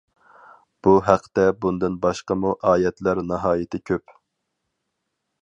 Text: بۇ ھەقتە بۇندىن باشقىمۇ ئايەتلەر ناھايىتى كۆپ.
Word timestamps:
بۇ 0.85 0.93
ھەقتە 1.09 1.45
بۇندىن 1.65 1.99
باشقىمۇ 2.07 2.55
ئايەتلەر 2.71 3.23
ناھايىتى 3.33 3.83
كۆپ. 3.93 4.19